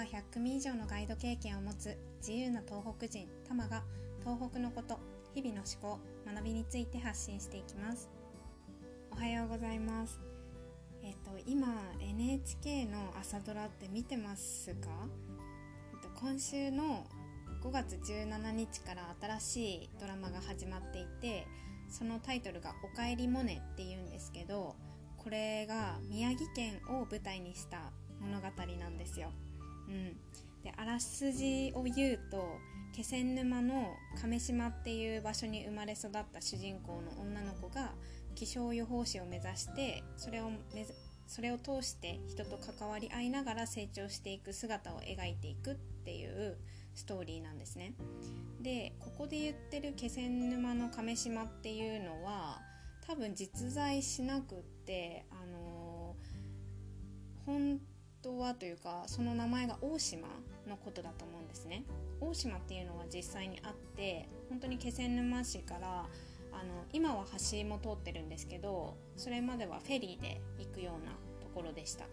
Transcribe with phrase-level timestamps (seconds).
[0.00, 3.82] カー100組以上のガイド経験を持つ自由な東北人タマが
[4.20, 4.98] 東北のこと
[5.34, 8.08] 日々の思考学びについて発信していきます。
[9.10, 10.18] おはようございます。
[11.02, 11.66] えっと今
[12.00, 14.88] NHK の朝ドラって見てますか、
[15.92, 17.04] えっと、今週の
[17.62, 21.46] 5月17日から新しいドラマが始まっていて
[21.90, 24.76] そのタイトルが「おかえりモネ」っていうんですけど
[25.18, 28.46] これが宮城県を舞台にした物語
[28.78, 29.30] なんですよ。
[29.90, 30.16] うん、
[30.62, 32.58] であらすじを言うと
[32.92, 37.92] 気仙沼の亀島っていう場所に生まれ育った主人公の女の子が
[38.34, 40.86] 気象予報士を目指してそれをめ
[41.26, 46.56] それを通して人と関わり合いながら成長していく姿を描いていくっていう
[46.94, 47.94] ストーリーなんですね。
[48.60, 52.60] でここで言ってる気仙沼の亀島っていうのは
[53.06, 57.80] 多分実在しなくってあのー、本
[58.22, 60.28] 当はというかその名前が大島
[60.68, 61.84] のことだと思うんですね。
[62.20, 66.06] 大島っていうのは実際にあって本当に気仙沼市から
[66.52, 72.04] あの今は橋も通ってるんですけどそれまではフェリーで行くようなところでした、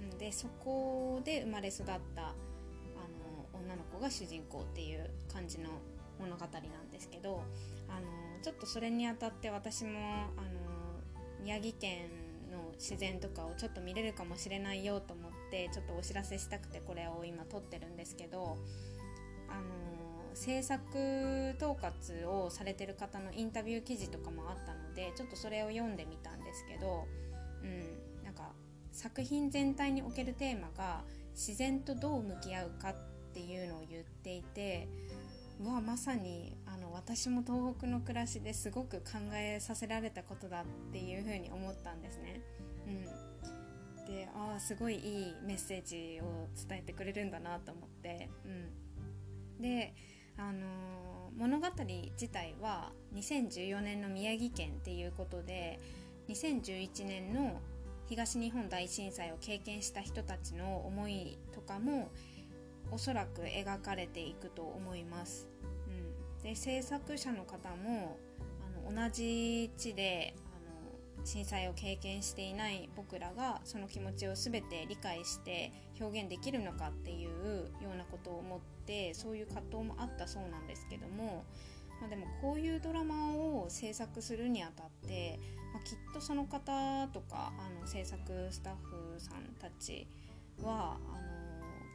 [0.00, 5.68] うん、でそこで生まれ育ったあの女の子が主人公っていう感じの
[6.18, 7.42] 物語なんですけど
[7.88, 8.06] あの
[8.42, 9.98] ちょっとそれにあたって私も
[10.36, 10.50] あの
[11.42, 12.08] 宮城県
[12.56, 18.56] の自然とかをちょっと見れるかもしれないよと思ってちょっとお知らせしたくてこれを今撮ってるんですけど
[19.48, 20.82] あの制作
[21.56, 27.06] 統括をされてる方のインタビュー記事とかもあったのでちょっとそれを読んでみたんですけど、
[27.62, 28.52] うん、なんか
[28.92, 31.02] 作品全体におけるテーマが
[31.34, 32.94] 自然とどう向き合うかっ
[33.32, 34.88] ていうのを言っていて
[35.60, 42.42] うわまさにあの私も東北の暮らしですごく考えさせられたことだっていうふうに思ったんですね。
[42.86, 48.28] うん、でああすごいいいメッセージを伝えてくれるんだなと思って。
[48.44, 49.94] うん、で
[50.38, 51.66] あの物語
[52.12, 55.80] 自体は2014年の宮城県っていうことで
[56.28, 57.60] 2011年の
[58.08, 62.10] 東日本大震災を経験した人たちの思いとかも
[62.90, 65.48] おそらく描かれていくと思います。
[66.38, 68.18] うん、で制作者の方も
[68.86, 81.44] あの同じ地であの震災を経験していない僕らがその気持ちを全て理解して表現できるのかっていうようなことを思ってそういう葛藤もあったそうなんですけども、
[82.00, 85.40] まあ、でもこういうドラマを制作するにあたって、
[85.72, 88.18] まあ、きっとその方とかあの制作
[88.50, 90.06] スタッフさんたち
[90.62, 91.35] はあの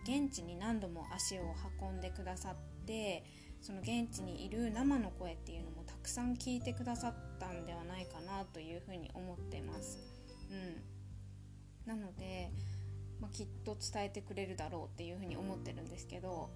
[0.04, 3.24] 現地に何度も足を運んでくださって
[3.62, 10.00] その現地にいる生の声っていうのもたくさん聞いてくださったんではないかなというふうに思ってます。
[10.50, 10.82] うん、
[11.86, 12.52] なので、
[13.20, 16.50] まあ、きっと伝えてくれるだろうっていうふうに思ってるんですけど、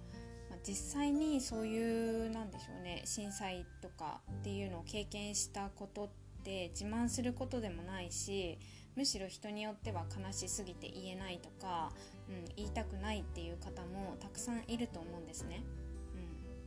[0.50, 6.08] まあ、実際にそういうなんでしょうね震災とかっていうのを経験したことっ
[6.42, 8.58] て自慢することでもないし
[8.96, 11.92] むしろ人によっては悲しすぎて言えないとか、
[12.28, 15.62] うん、言いたくないっていう方もたくさんいると思うんですね。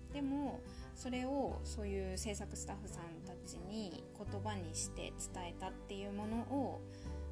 [0.07, 0.59] うん、でも
[0.95, 6.81] それをそういう制作スタッフさんたちに言葉にして伝えたっていうものを、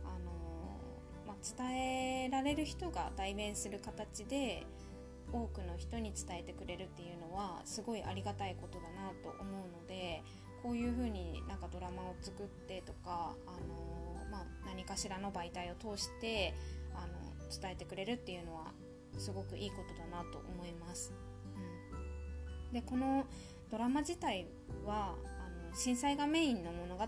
[0.03, 4.65] あのまあ、伝えられる人が代弁する形で
[5.31, 10.23] 多くの人に伝えてくれるっていうのはすごいありがたいことだなと思うので
[10.63, 16.53] こういうふうになんかドラマを作ってとか、あのまあ、何かしらの媒体を通して
[16.93, 17.13] あの
[17.49, 18.71] 伝えてくれるっていうのは
[19.17, 21.13] すごくいいことだなと思います。
[22.67, 23.25] うん、でこの
[23.69, 24.47] ドラマ自体
[24.85, 27.05] はあの震災がメインの物語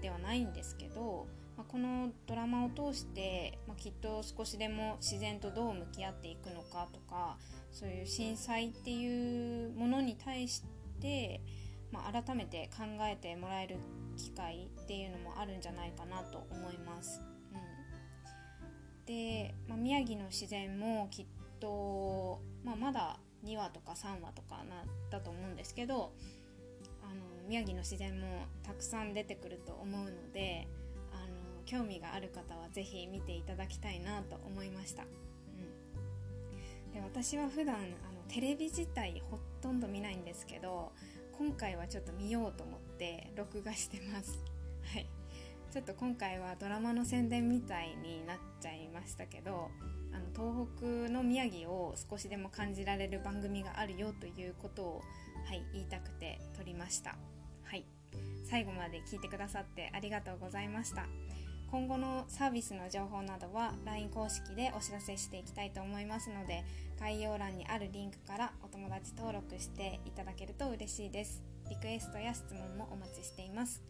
[0.00, 7.36] ではないんですけど、まあ、このドラマを通して、まあ、きっと少しでも自然とどう向き合っていくのかとか
[7.72, 10.62] そういう震災っていうものに対し
[11.00, 11.40] て
[11.92, 13.76] まあ、改めて考えてもらえる
[14.18, 17.22] 機会っていうのもあるんじゃないかなと思います。
[17.52, 21.26] うん、で、まあ、宮城の自然もきっ
[21.60, 26.12] と、まあ、まだ2話とか3話とかなだと思うんですけど
[27.02, 30.66] あの宮城の自然もたくさん出てくると思うので
[31.12, 35.04] あの興味がある方は是非見ていただきたいなと思いました。
[35.04, 37.84] うん、で私は普段あの
[38.28, 40.92] テレビ自体ほとんど見ないんですけど
[41.38, 44.42] 今回はちょっと見ようと思って録画してます。
[44.92, 45.06] はい。
[45.70, 49.70] ちょっと今回はドラマの宣伝みたいになっちゃいましたけど
[50.12, 55.02] あの東北の宮城を少しでも感じられる番組があるよということを、
[55.44, 57.16] はい、言いたくて撮りました。
[57.62, 57.84] はい。
[58.44, 61.06] 最後まで聞いてくださってありがとうございました。
[61.70, 66.64] 今後のサービスの情報などは LINE 公式でお知らせしていきたいと思いますので
[66.98, 71.42] 概要欄にあるリンクからお友達登録していただけると嬉しいです。
[71.68, 73.82] リクエストや質問もお待ちしています。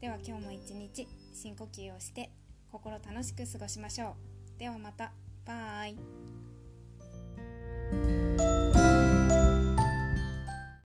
[0.00, 2.30] では今日も一日深呼吸をして
[2.70, 4.16] 心楽しく過ごしましょ
[4.56, 4.58] う。
[4.58, 5.12] ではまた。
[5.44, 6.51] バイ。